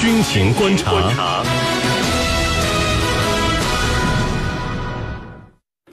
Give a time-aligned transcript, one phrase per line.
[0.00, 1.42] 军情观察。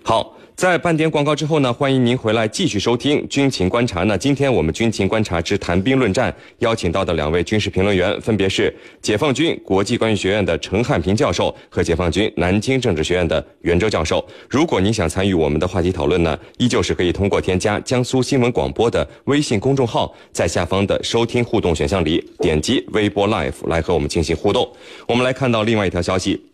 [0.03, 4.03] 好，在半点广告之后呢，欢迎您回来继续收听军情观察。
[4.03, 14.23] 那今天我们军情观察之谈兵论战邀请到的两位军事评论员，分别是解放军国际关系学院的陈汉平教授和解放军南京政治学院的袁周教授。
[14.47, 24.71] 如果您想参与我们的话题讨论呢，依旧是可以通过添加江苏新闻广播的微信公众号，在下方的收听互动选项里点击微波 Live 来和我们进行互动。
[25.07, 26.52] 我们来看到另外一条消息。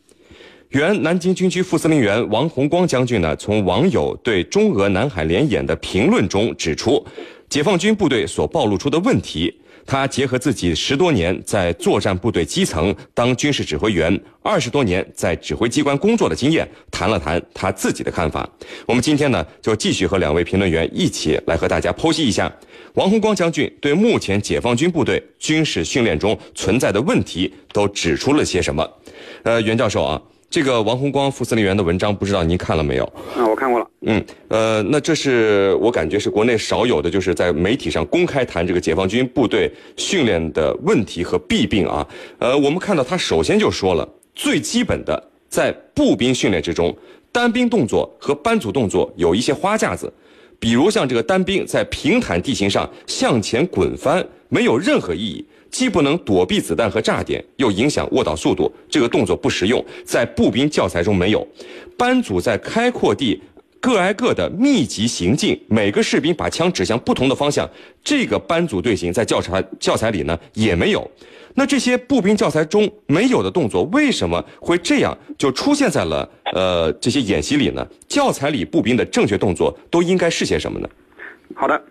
[0.69, 7.03] 原南京军区副司令员王洪光将军呢，从网友对中俄南海联演的评论中指出，
[7.49, 9.51] 解放军部队所暴露出的问题。
[9.83, 18.47] 他结合自己十多年在作战部队基层当军事指挥员，二十多年在指挥机关工作的经验，谈了谈他自己的看法。
[18.85, 22.51] 我们今天呢，就继续和两位评论员一起来和大家剖析一下
[22.93, 28.87] 王洪光将军对目前解放军部队军事训练中存在的问题都指出了些什么。
[29.41, 30.21] 呃，袁教授啊。
[30.49, 33.04] 这个王洪光副司令员的文章，不知道您看了没有？
[33.37, 33.87] 啊，我看过了。
[34.01, 42.07] 嗯，呃，那这是我感觉是国内少有的，就是在媒体上公开谈这个解放军部队训练的问题和弊病啊。
[42.40, 46.98] 呃，我们看到他首先就说了，最基本的在步兵训练之中，
[47.32, 50.12] 单兵动作和班组动作有一些花架子，
[50.60, 55.45] 比如像这个单兵在平坦地形上向前滚翻，没有任何意义。
[55.70, 61.48] 既不能躲避子弹和炸点，又影响卧倒速度，这个动作不实用，在步兵教材中没有。
[61.98, 63.41] 班组在开阔地
[63.79, 67.69] 各挨各的密集行进，每个士兵把枪指向不同的方向，
[68.03, 71.09] 这个班组队形在教材教材里呢也没有。
[71.56, 77.85] 那这些步兵教材中没有的动作，为什么会这样就出现在了呃这些演习里呢？
[78.07, 80.88] 教材里步兵的正确动作都应该是些什么呢？
[81.56, 81.81] 好的，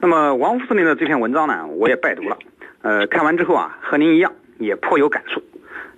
[0.00, 2.38] 那么王副司令的这篇文章呢，我也拜读了。
[2.82, 5.42] 呃，看完之后啊，和您一样也颇有感触。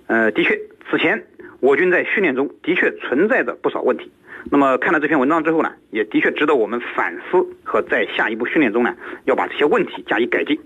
[0.07, 0.59] 呃，的确，
[0.89, 1.23] 此前
[1.59, 4.11] 我军在训练中的确存在着不少问题。
[4.51, 8.93] 那么看了这篇文章之后呢，也的确值得我们反思和在下一步训练中呢，
[9.23, 10.59] 要把这些问题加以改进。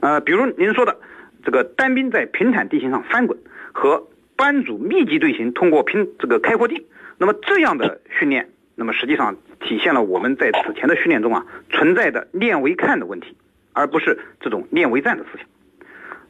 [0.00, 0.94] 呃，比如您说的
[1.42, 3.38] 这个单兵在平坦地形上翻滚
[3.72, 4.06] 和
[4.36, 13.34] 班组密集队形通过平这个开阔地，那么这样的训练，那么实际上体现了我们在此前的训练中啊存在的练为看的问题，
[13.72, 15.46] 而不是这种练为战的思想。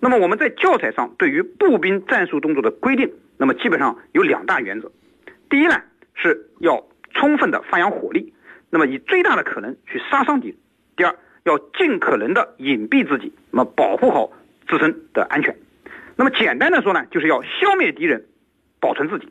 [0.04, 4.92] 那么我们在教材上对于步兵战术动作的规定，那么基本上有两大原则。
[5.48, 5.80] 第一呢，
[6.14, 6.84] 是要
[7.14, 8.34] 充分的发扬火力，
[8.68, 10.56] 那么以最大的可能去杀伤敌人；
[10.94, 14.30] 第二，要尽可能的隐蔽自己，那么保护好
[14.68, 15.56] 自身的安全。
[16.16, 18.26] 那么简单的说呢，就是要消灭敌人，
[18.80, 19.30] 保存自己。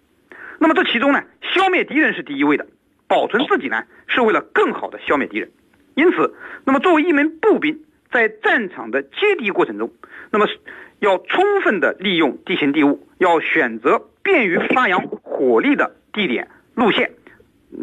[0.57, 1.21] 那么这其中呢，
[1.53, 2.65] 消灭敌人是第一位的，
[3.07, 5.51] 保存自己呢，是为了更好的消灭敌人。
[5.93, 6.33] 因此，
[6.65, 7.79] 那么作为一名步兵。
[8.13, 9.91] 在战场的接敌过程中，
[10.31, 10.47] 那么
[10.99, 17.11] 要充分的利用地形地物，要选择便于发扬火力的地点路线，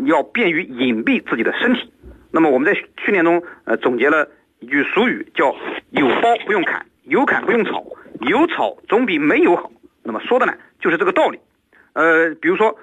[0.05, 1.93] 要便于隐蔽自己的身体。
[2.31, 4.29] 那么我们在训练中，呃，总结了
[4.61, 5.55] 一句俗语，叫
[5.91, 7.85] “有包不用砍，有砍不用草，
[8.21, 9.73] 有草总比没有好”。
[10.05, 11.41] 那么说的呢，就是这个道理。
[11.93, 12.79] 呃，比如说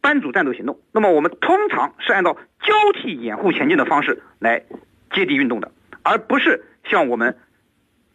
[0.00, 4.64] 班组战斗行动，那么我们通常是按照交替掩护前进的方式来
[5.12, 5.70] 接敌运动的。
[6.06, 7.36] 而不是像我们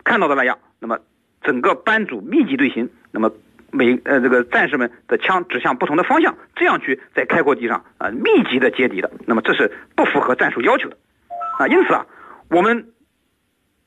[0.05, 0.99] 看到的那样，那么
[1.43, 3.29] 整个班组密集队形，那么
[3.69, 10.97] 每呃这个战士们的枪指向不同的方向，这样去在开阔地上啊密集的接敌的，那么这是不符合战术要求的
[11.59, 11.67] 啊。
[11.67, 12.07] 因此啊，
[12.49, 12.93] 我们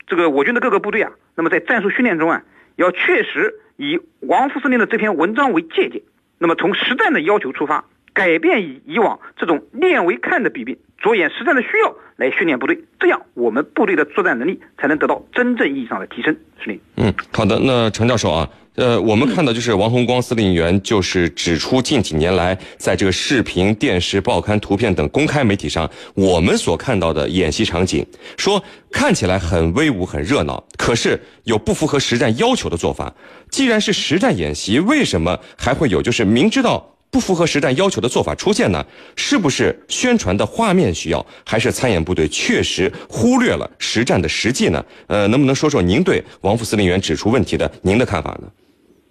[0.05, 2.43] 这个我军的各个部队啊，那么在战术训练中啊，
[2.75, 6.03] 要确实以王副司令的这篇文章为借鉴，
[6.37, 7.85] 那么从实战的要求出发。
[8.13, 16.33] 改变以以往这种练为看的弊病，着眼实战的需要来训练部队，这样我们部队的作战能力才能得到真正意义上的提升。
[16.57, 17.59] 司令，嗯，好的。
[17.59, 28.05] 那陈教授啊，呃，我们看到就是王洪光司令员就是指出，近几年来在这个视频、电视、报刊、图片等公开媒体上，我们所看到的演习场景，
[28.37, 33.13] 说看起来很威武、很热闹，可是有不符合实战要求的做法。
[33.49, 36.94] 既然是实战演习，为什么还会有就是明知道？
[37.15, 38.85] 不符合实战要求的做法出现呢？
[39.15, 44.85] 是不是宣传的画面需要，还是参演部队确实忽略了实战的实际呢？
[45.07, 48.51] 呃，能不能说说您对王副司令员指出问题的您的看法呢？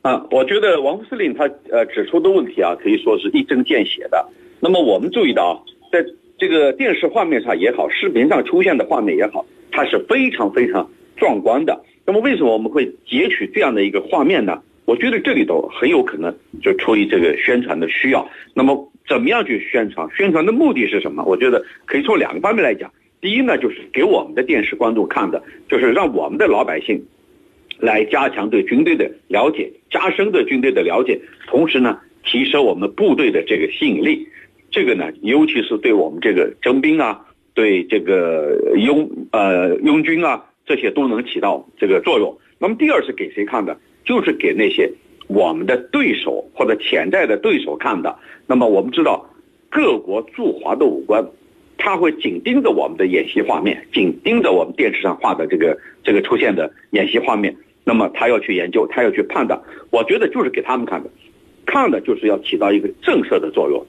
[0.02, 4.28] 啊，我觉得王副司令他呃指出的问题啊，可以说是一针见血的。
[4.60, 6.04] 那么我们注意到，在
[6.36, 11.82] 这个电视画面上也好，视频上出现的画面也好，它是非常非常壮观的。
[12.04, 14.60] 那么为什么我们会截取这样的一个画面呢？
[14.84, 18.28] 我觉得这里头很有可能就出于这个宣传的需要。
[18.54, 20.08] 那么，怎么样去宣传？
[20.16, 21.25] 宣传的目的是什么？
[21.25, 22.92] 我觉得可以从两个方面来讲。
[23.20, 27.02] 第一呢，就是给我们的电视观众看的，就是让我们的老百姓
[27.78, 34.28] 来加强对军队的了解，加深对军队的了解，同时呢，提升我们部队的这个吸引力。
[34.70, 42.37] 这个呢，尤其是对我们这个征兵啊，对这个拥呃拥军啊，这些都能起到这个作用。
[42.58, 43.78] 那么第二是给谁看的？
[44.04, 44.90] 就是给那些
[45.26, 48.16] 我们的对手或者潜在的对手看的。
[48.46, 49.28] 那么我们知道，
[49.70, 51.26] 各国驻华的武官，
[51.78, 57.56] 他会紧盯着我们的演习画面，紧盯着我们电视上画的这个这个出现的演习画面。
[57.84, 59.60] 那么他要去研究，他要去判断。
[59.90, 61.10] 我觉得就是给他们看的，
[61.66, 63.84] 看的就是要起到一个震慑的作用，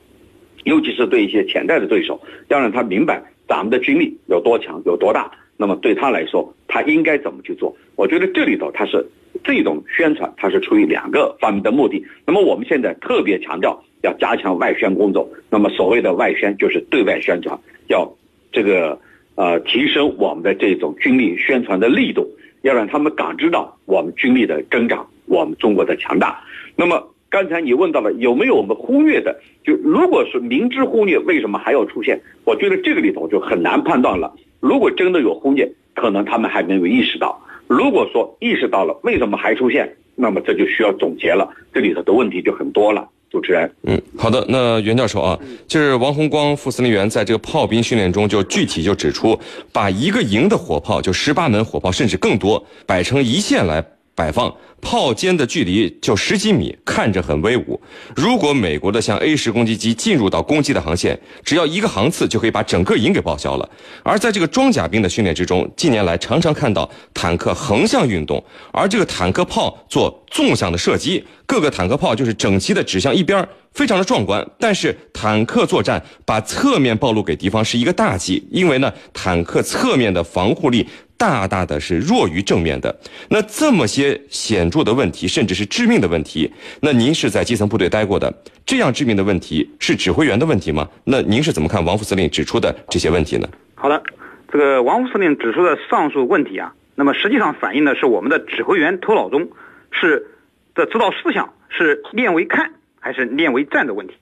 [0.64, 2.20] 尤其是对一些潜在的对手，
[2.50, 5.32] 要让他明白咱们的军力有多强、有多大。
[5.58, 7.74] 那么对他来说，他应该怎么去做？
[7.96, 9.06] 我觉得这里头他是
[9.46, 12.04] 这种宣传，它是出于两个方面的目的。
[12.26, 15.30] 那么我们现在特别强调要加强外宣工作。
[15.50, 17.58] 那么所谓的外宣就是对外宣传，
[17.88, 18.12] 要
[18.52, 19.00] 这个
[19.36, 22.28] 呃提升我们的这种军力宣传的力度。
[22.62, 26.42] 要让他们感知到我们军力的增长，我们中国的强大。
[26.76, 29.40] 那么刚才你问到了有没有我们忽略的？
[29.64, 32.20] 就如果是明知忽略，为什么还要出现？
[32.44, 34.34] 我觉得这个里头就很难判断了。
[34.62, 39.96] 如果真的有忽略，可能他们还没有意识到；如果说意识到了，为什么还出现？
[40.16, 41.50] 那么这就需要总结了。
[41.74, 43.08] 这里头的问题就很多了。
[43.32, 49.38] 主持人，嗯，好的，那袁教授啊，就是王洪光副司令员在这个炮兵训练中就具体就指出，
[49.74, 53.84] 把一个营的火炮，就十八门火炮甚至更多，摆成一线来。
[54.16, 57.80] 摆放炮尖的距离就十几米，看着很威武。
[58.16, 63.70] 如果美国的像 A 十攻击机进入到攻击的航线，只要一个航次就可以把整个营给报销了。
[64.04, 68.42] 而在这个装甲兵的训练之中，近年来常常看到坦克横向运动，
[68.72, 74.46] 而这个坦克炮做纵向的射击，各个坦克炮就是整齐的指向一边，非常的壮观。
[74.60, 80.88] 但是坦克作战把侧面暴露给敌方是一个大忌，因为呢，坦克侧面的防护力。
[81.18, 82.94] 大大的是弱于正面的，
[83.30, 86.52] 那这么些显著的问题，甚至是致命的问题，
[86.82, 88.34] 那您是在基层部队待过的，
[88.66, 90.88] 这样致命的问题是指挥员的问题吗？
[91.06, 93.48] 那您是怎么看王副司令指出的这些问题呢？
[93.76, 94.04] 好的，
[94.52, 99.50] 这个王副司令指出的上述问题啊，那么实际上反映的是我们的指挥员头脑中
[99.92, 100.28] 是
[100.74, 104.14] 的指导思想是练为看还是练为战的问题。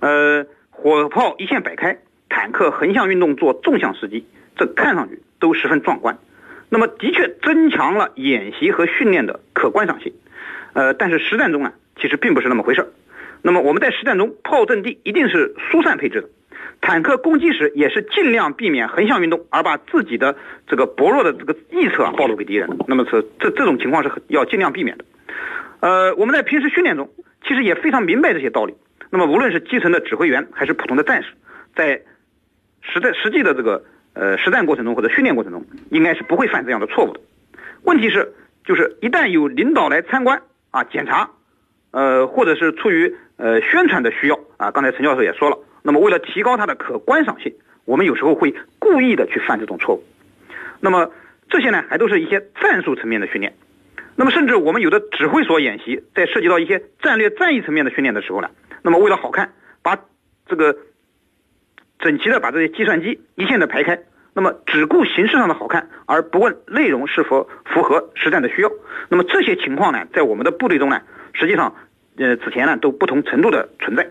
[0.00, 1.98] 呃，火炮一线摆开，
[2.28, 4.26] 坦克横向运动做纵向射击，
[4.56, 5.22] 这看上去。
[5.40, 6.18] 都十分壮观，
[6.68, 10.12] 那么的确增强了演习和训练的可观赏性，
[10.72, 12.92] 呃，但是实战中呢，其实并不是那么回事
[13.40, 16.28] 那么我们在实战中，炮阵地一定是疏散配置的，
[16.80, 20.36] 坦克攻击时也是尽量避免横向运动，而把自己的
[20.66, 22.68] 这个薄弱的这个翼侧暴露给敌人。
[22.88, 25.04] 那么这这这种情况是要尽量避免的。
[25.80, 27.08] 呃，我们在平时训练中，
[27.46, 28.74] 其实也非常明白这些道理。
[29.10, 31.28] 那么无论是基层的指挥员还是普通的战士，
[31.76, 32.02] 在
[32.82, 33.84] 实在实际的这个。
[34.18, 37.20] 呃，实战过程中或者训练过程中，应该是不会犯这样的错误的。
[37.84, 38.34] 问题是，
[38.64, 40.42] 就是一旦有领导来参观
[40.72, 41.30] 啊、检查，
[41.92, 47.54] 呃，或者是出于呃宣传的需要啊，刚才陈教授也说了，那么为了提高它的可观赏性，
[47.84, 50.02] 我们有时候会故意的去犯这种错误。
[50.80, 51.12] 那么
[51.48, 53.54] 这些呢，还都是一些战术层面的训练。
[54.16, 58.50] 那么甚至我们有的指挥所演习，在涉及到一些战略战役层面的训练的时候呢，
[58.82, 59.96] 那么为了好看，把
[60.48, 60.76] 这个。
[61.98, 63.98] 整齐的把这些计算机一线的排开，
[64.32, 68.70] 那么只顾形式上的好看，而不问内容是否符合实战的需要。
[69.08, 71.00] 那么这些情况呢，在我们的部队中呢，
[71.32, 71.74] 实际上，
[72.16, 74.08] 呃，此前呢都不同程度的存在。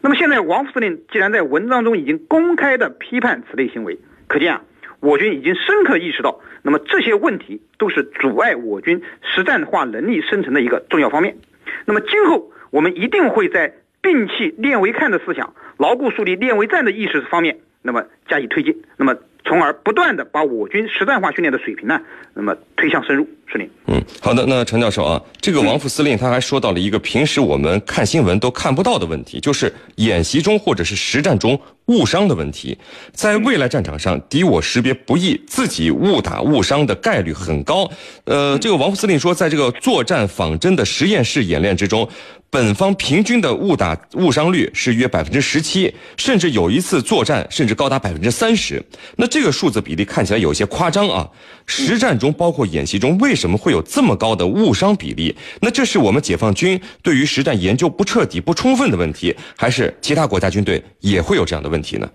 [0.00, 4.62] 那么现在王副司令既然在文章中已经公开的批判此类行为，可见啊，
[4.98, 11.36] 我军已经深刻意识到，那么这些问题都是阻碍我军实战化能力生成的一个重要方面。
[11.84, 13.74] 那么今后我们一定会在。
[14.02, 19.14] 摒弃练为看的思想，牢固树立练为战的意识方面，那么加以推进，那么
[19.44, 22.00] 从而不断的把我军实战化训练的水平呢，
[22.34, 23.28] 那么推向深入。
[23.52, 23.68] 是您。
[23.86, 24.46] 嗯，好的。
[24.46, 32.78] 那陈教授啊，这个王副司令他还说到了一个平时我们看新闻都看不到的问题，就是演习中或者是实战中误伤的问题。
[33.12, 37.90] 在未来战场上，敌我识别不易，自己误打误伤的概率很高。
[38.24, 42.08] 呃，这个王副司令说，在这个作战仿真的实验室演练之中。
[42.52, 48.84] 本方平均的误打误伤率是约百分之十七，甚至有一次作战甚至高达百分之三十。
[49.14, 51.30] 那这个数字比例看起来有些夸张啊！
[51.64, 55.32] 实战中包括演习中，为什么会有这么高的误伤比例？
[55.60, 62.10] 那这是我们解放军对于实战研究不彻底、不充分的问题，还是其他国家军队也会有这样的问题问题呢？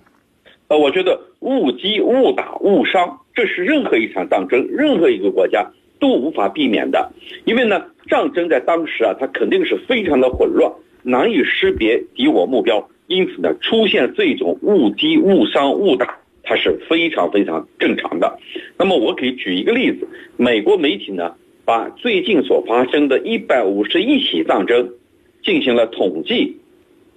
[0.68, 7.12] 呃，我觉得误击、误打、误伤，这是任何一场战争、任何一个国家都无法避免的，
[7.46, 7.84] 因为呢。
[8.08, 18.38] 战争在当时啊，它肯定是非常的混乱，难以识别敌我目标，因此呢，出现这种误击、误伤、误打，它是非常非常正常的。
[18.78, 20.08] 那么我可以举一个例子，
[20.38, 21.34] 美国媒体呢
[21.66, 24.88] 把最近所发生的一百五十一起战争
[25.44, 26.58] 进行了统计，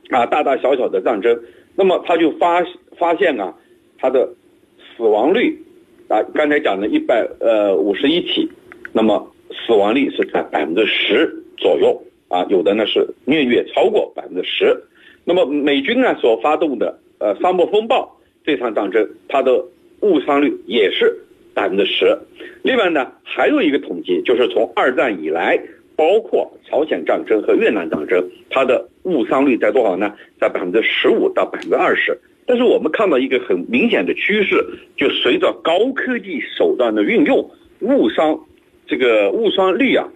[0.09, 1.38] 啊，大大小小的战争，
[1.78, 2.61] 那么他就发
[2.99, 3.54] 发现啊，
[3.99, 4.28] 他的
[4.97, 5.56] 死亡率
[6.08, 8.50] 啊，刚才讲的一百呃五十一起，
[8.92, 14.76] 那么死亡率是在百分之十左右啊，有的呢是略略超过百分之十。
[15.25, 18.11] 那么美军呢所发动的呃沙漠风暴
[18.44, 19.64] 这场战争，它的
[20.00, 21.16] 误伤率也是
[21.54, 22.18] 百分之十。
[22.62, 25.56] 另外呢，还有一个统计，就是从二战以来，
[25.99, 30.14] 包括朝鲜战争和越南战争，它的误伤率在多少呢？
[30.40, 32.17] 在百分之十五到百分之二十。
[32.47, 34.64] 但是我们看到一个很明显的趋势，
[34.97, 37.50] 就随着高科技手段的运用，
[37.81, 38.38] 误伤
[38.87, 40.09] 这个误伤率啊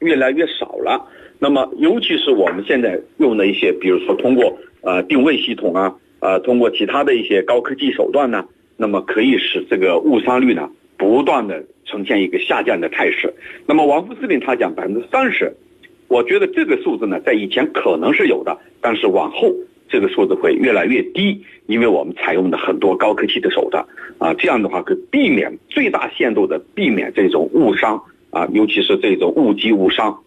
[0.00, 1.08] 越来越少了。
[1.38, 8.44] 那么，尤其是我们现在用的一些，比如说通过呃定位系统啊，呃通过其他的一些高科技手段呢，
[8.76, 13.32] 那么可以使这个误伤率呢不断的呈现一个下降的态势。
[13.66, 15.52] 那么王副司令他讲百分之三十，
[16.08, 19.52] 我觉得这个数字呢在以前可能是有的，但是往后
[19.88, 23.84] 这个数字会越来越低，因为我们采用的很多高科技的手段
[24.18, 30.18] 啊，这样的话可避免最大限度的避免这种误伤啊，尤其是这种误击误伤。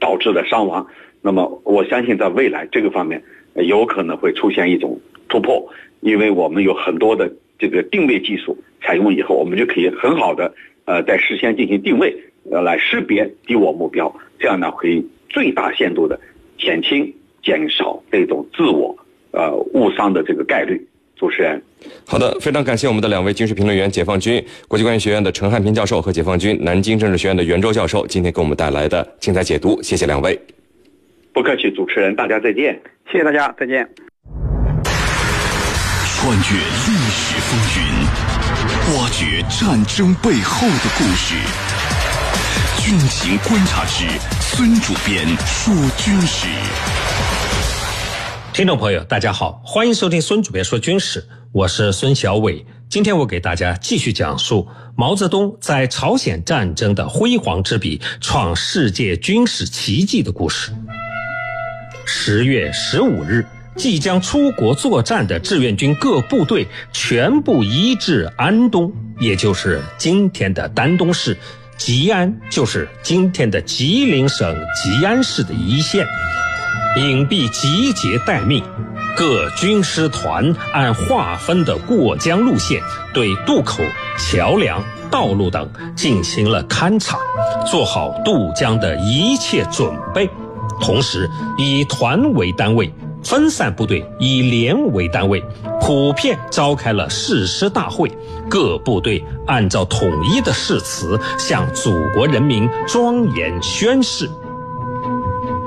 [0.00, 0.86] 导致的伤亡，
[1.20, 3.22] 那么我相信在未来这个方面
[3.56, 5.68] 有可能会出现一种突破，
[6.00, 10.52] 因为我们有很多的这个定位技术采用以后，我们就可以很好的
[10.84, 12.14] 呃在事先进行定位，
[12.50, 16.18] 呃来识别敌我目标，这样呢可以最大限度的
[16.58, 17.12] 减轻
[17.42, 18.96] 减少这种自我
[19.30, 20.84] 呃误伤的这个概率。
[21.14, 21.62] 主持人，
[22.04, 30.36] 好的，非常感谢我们的两位军事评论员，解放军国际关系学院的陈汉平教授和解放军南京政治学院的袁周教授，今天给我们带来的精彩解读，谢谢两位。
[31.32, 33.88] 不客气，主持人，大家再见，谢谢大家，再见。
[34.82, 38.01] 穿越历史风云，
[38.94, 41.34] 挖掘战争背后的故事，
[42.78, 44.04] 军情观察之
[44.38, 46.46] 孙主编说军事。
[48.52, 52.66] 听众朋友，大家好，欢迎收听孙主编说军事，我是孙小伟。
[52.90, 60.70] 今天我给大家继续讲述毛泽东在朝鲜战争的辉煌之笔，创世界军事奇迹的故事。
[62.04, 63.46] 十月十五日，
[63.76, 71.36] 即将出国作战的志愿军各部队全部移至安东，也就是今天的丹东市，
[71.78, 76.06] 吉安就是今天的吉林省吉安市的一线。
[76.98, 78.62] 隐蔽集结待命，
[79.16, 82.82] 各军师团按划分的过江路线，
[83.14, 83.82] 对渡口、
[84.18, 87.16] 桥梁、道路等进行了勘察，
[87.70, 90.28] 做好渡江的一切准备。
[90.82, 91.26] 同时，
[91.56, 92.92] 以团为单位，
[93.24, 95.42] 分散部队以连为单位，
[95.80, 98.10] 普遍召开了誓师大会。
[98.50, 104.28] 各部队按照统一的誓词，向祖国人民庄严宣誓。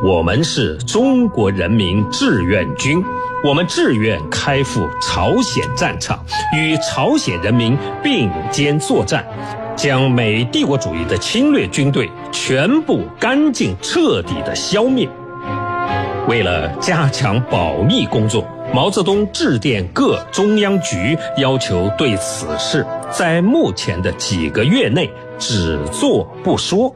[0.03, 3.03] 我们是中国人民志愿军，
[3.43, 6.23] 我们志愿开赴朝鲜战场，
[6.55, 9.25] 与朝鲜人民并肩作战，
[9.75, 15.09] 将美帝国主义的侵略军队全部干净彻底的消灭。
[16.27, 26.93] 为了加强保密工作，毛泽东致电各中央局，要求对此事在目前的几个月内只做不说。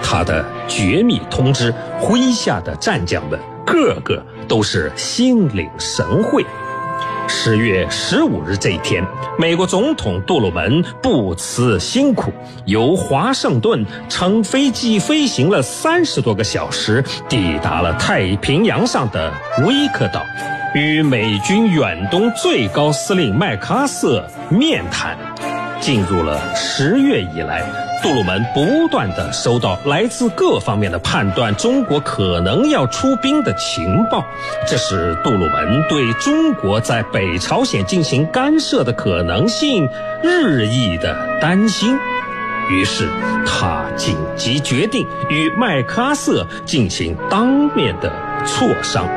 [0.00, 6.46] 他的绝密通知，麾下的战将们个个都是心领神会。
[7.30, 9.04] 十月十五日这一天，
[9.38, 12.32] 美国总统杜鲁门不辞辛苦，
[12.64, 19.30] 由华盛顿乘飞机飞行了三十多个小时，抵达了太平洋上的
[19.66, 20.24] 威克岛，
[20.74, 25.16] 与美军远东最高司令麦克阿瑟面谈。
[25.80, 27.62] 进入了十月以来，
[28.00, 34.24] 杜鲁门不断的收到来自各方面的判断中国可能要出兵的情报，
[34.66, 39.88] 这使杜鲁门对中国在北朝鲜进行干涉的可能性
[40.22, 41.98] 日益的担心。
[42.70, 43.08] 于是，
[43.44, 48.12] 他紧急决定与麦克阿瑟进行当面的
[48.46, 49.08] 磋商，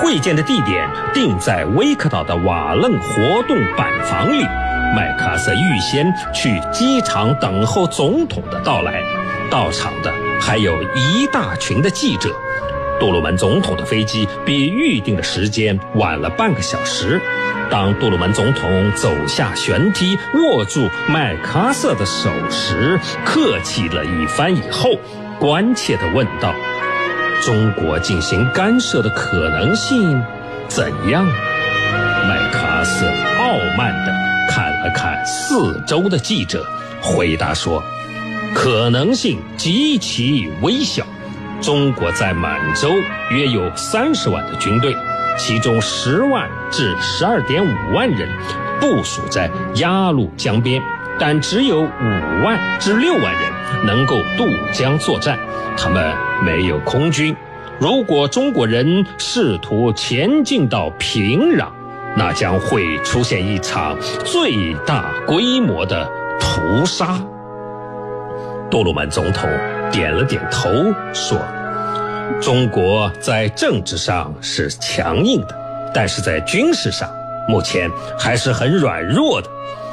[0.00, 4.44] 会见的地点定在威克岛的瓦楞活动板房里。
[4.94, 9.02] 麦克阿瑟预先去机场等候总统的到来，
[9.50, 12.30] 到场的还有一大群的记者。
[13.00, 17.20] 杜鲁门总统的飞机比预定的时间晚了半个小时。
[17.68, 24.90] 当杜鲁门总统走下舷梯，握住麦克阿瑟的手时，客气了一番以后，
[25.40, 26.54] 关切地问道
[27.42, 30.22] ：“中国进行干涉的可能性
[30.68, 31.26] 怎样？”
[32.28, 33.08] 麦克阿瑟
[33.40, 34.33] 傲慢地。
[34.84, 36.66] 看了看四周的记者，
[37.00, 37.82] 回答说
[38.54, 41.04] ：“可能性极其微小。
[41.62, 42.90] 中国在满洲
[43.30, 44.94] 约有三十万的军队，
[45.38, 48.28] 其中十万至十二点五万人
[48.80, 50.82] 部署在鸭绿江边，
[51.18, 55.38] 但只有五万至六万人能够渡江作战。
[55.76, 56.14] 他们
[56.44, 57.34] 没有空军。
[57.80, 61.68] 如果中国人试图前进到平壤，
[62.16, 67.18] 那将会出现一场最大规模的屠杀。
[68.70, 69.48] 杜鲁门总统
[69.90, 70.68] 点了点头，
[71.12, 71.38] 说
[72.40, 75.56] ：“中国在政治上是强硬的，
[75.92, 77.08] 但是在军事上
[77.48, 79.48] 目前还是很软弱的。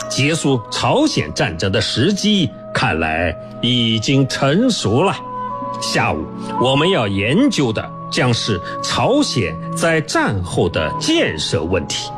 [0.10, 5.16] 结束朝鲜战争的时机看来已经成熟了。
[5.80, 6.26] 下午
[6.62, 12.12] 我们要研究的。”将是朝鲜在战后的建设问题。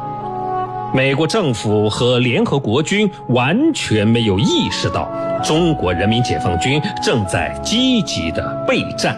[0.93, 5.09] 美国政府和联合国军完全没有意识到
[5.43, 9.17] 中国人民解放军正在积极的备战，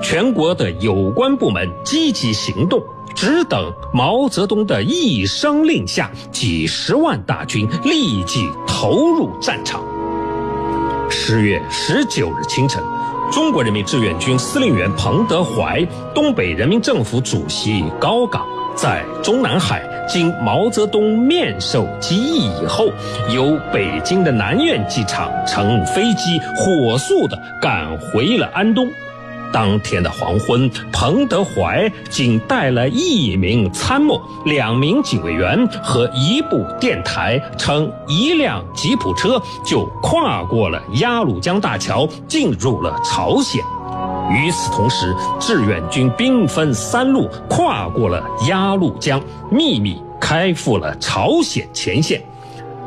[0.00, 2.80] 全国的有关部门积极行动，
[3.16, 9.82] 只等毛泽东的一声令下，几十万大军立即投入战场。
[11.10, 12.80] 十月十九日清晨。
[13.32, 22.86] 中国人民志愿军司令员彭德怀、东北人民政府主席高岗在中南海经毛泽东面授机宜以后，
[23.34, 28.86] 由北京的南苑机场乘飞机火速地赶回了安东。
[29.52, 43.62] 当天的黄昏，彭德怀仅带了一名参谋、两名警卫员和一部电台，乘一辆吉普车就跨过了鸭绿江大桥，进入了朝鲜。
[44.30, 52.20] 与此同时，志愿军兵分三路跨过了鸭绿江，秘密开赴了朝鲜前线。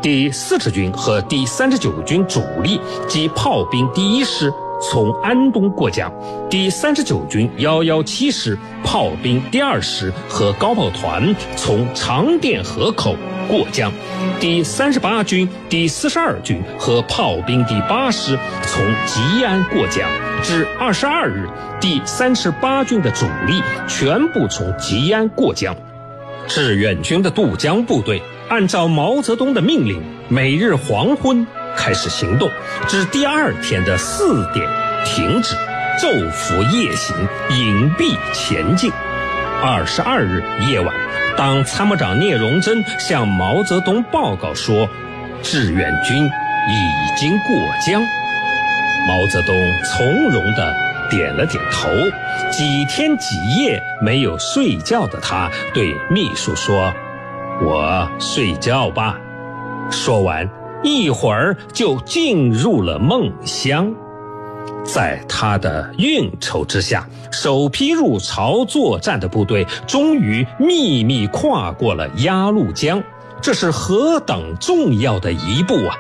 [0.02, 4.54] 第四十军和第三十九军主力及炮兵第一师。
[4.82, 6.12] 从安东过江，
[6.50, 13.16] 第三十九军幺幺七师炮兵第二师和高炮团从长甸河口
[13.48, 13.92] 过江，
[14.40, 20.10] 第三十八军、第四十二军和炮兵第八师从吉安过江。
[20.42, 21.50] 至二十二日，
[21.82, 25.76] 第三十八军的主力全部从吉安过江。
[26.48, 31.46] 志愿军的渡江部队按照毛泽东的命令，每日黄昏。
[31.76, 32.50] 开始行动，
[32.88, 34.68] 至第二天的四点
[35.06, 35.56] 停止，
[36.00, 37.16] 昼伏夜行，
[37.50, 38.92] 隐蔽前进。
[39.62, 40.96] 二十二日夜晚，
[41.36, 44.88] 当参谋长聂荣臻向毛泽东报告说，
[45.42, 47.56] 志愿军已经过
[47.86, 48.02] 江，
[49.08, 50.74] 毛泽东从容地
[51.10, 51.90] 点了点头。
[52.52, 56.94] 几天几夜没有睡觉的他，对秘书说
[57.62, 59.18] ：“我睡觉吧。”
[59.92, 60.59] 说完。
[60.82, 63.94] 一会儿就进入了梦乡，
[64.86, 73.04] 在他的运筹之下，首批入朝作战的部队终于秘密跨过了鸭绿江，
[73.42, 75.98] 这是何等重要的一步啊！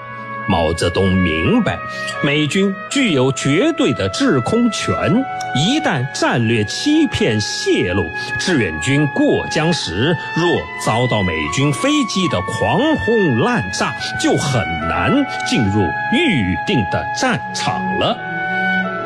[0.49, 1.77] 毛泽东明白，
[2.23, 5.23] 美军具有绝对的制空权，
[5.55, 8.03] 一旦战略欺骗泄露，
[8.39, 10.49] 志愿军过江时若
[10.83, 15.13] 遭到美军飞机的狂轰滥炸，就很难
[15.47, 18.17] 进入预定的战场了。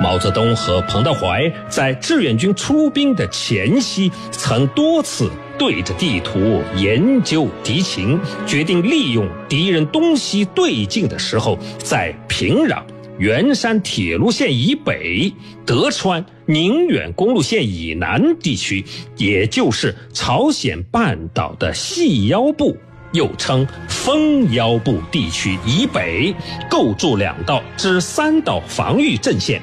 [0.01, 5.29] 毛泽东和彭德怀在志愿军出兵的前夕，曾多次。
[5.57, 12.81] 对着地图研究敌情，决定利用敌人东西对进的时候，在平壤、
[13.17, 15.31] 元山铁路线以北、
[15.65, 18.83] 德川、宁远公路线以南地区，
[19.17, 22.75] 也就是朝鲜半岛的细腰部，
[23.11, 26.33] 又称丰腰部地区以北，
[26.69, 29.61] 构筑两道至三道防御阵线。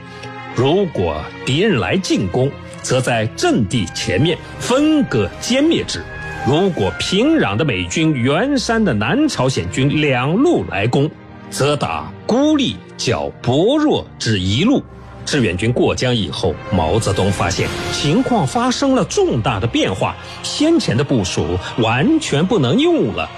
[0.55, 2.51] 如果敌人来进攻，
[2.83, 6.03] 则在阵地前面分割歼灭之。
[6.47, 11.11] 如果平壤的美军、元山的南朝鲜军两路来攻，
[11.51, 14.83] 则打孤立较薄弱之一路。
[15.27, 23.29] 志愿军过江以后，毛泽东发现情况发生了重大的变化，先前的部署完全不能用了。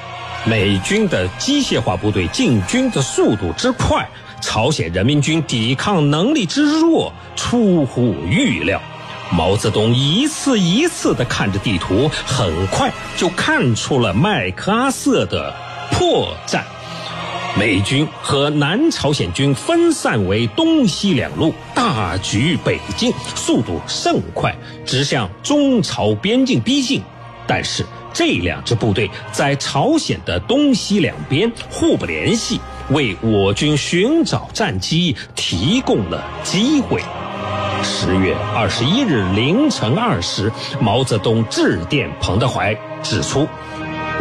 [0.47, 4.09] 美军的机械化部队进军的速度之快，
[4.41, 8.81] 朝鲜人民军抵抗能力之弱，出乎预料。
[9.33, 15.55] 毛泽东一次一次地看着地图，很快就看出了麦克阿瑟的
[15.91, 16.61] 破绽。
[17.59, 27.03] 美军和南朝鲜军分散为东西两路，大举北进，速度甚快，直向中朝边境逼近。
[27.47, 37.03] 但是这两支部队在朝鲜的东西两边互不联系，为我军寻找战机提供了机会。
[37.83, 43.47] 十月二十一日凌晨二时，毛泽东致电彭德怀，指出：“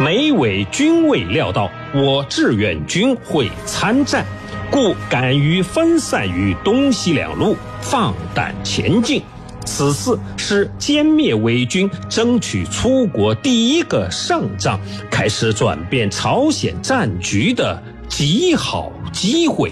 [0.00, 4.24] 美委均未料到我志愿军会参战，
[4.70, 9.22] 故敢于分散于东西两路，放胆前进。
[9.64, 19.70] 此次是歼灭伪军、争取出国第一个胜仗，开始转变朝鲜战局的极好机会。”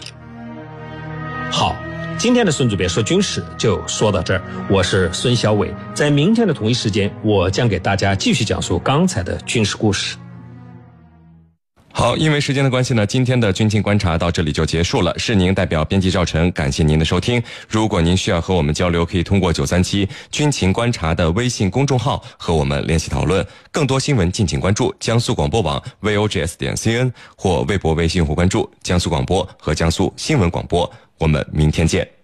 [1.50, 1.74] 好。
[2.20, 10.18] 今天的孙主编说军事就说到这儿，我是孙小伟，在明天的同一时间，我将给大家继续讲述刚才的军事故事。
[12.00, 15.14] 好，因为时间的关系呢，今天的军情观察到这里就结束了。
[15.18, 17.42] 是您代表编辑赵晨，感谢您的收听。
[17.68, 23.46] 如果您需要和我们交流，可以通过九三七军情观察的微信公众号和我们联系讨论。
[23.70, 30.90] 更多新闻敬请关注江苏广播网 vogs 点 cn 或微博、微信或关注江苏广播和江苏新闻广播。
[31.18, 32.19] 我们明天见。